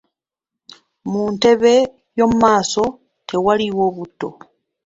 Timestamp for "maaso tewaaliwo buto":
2.43-4.29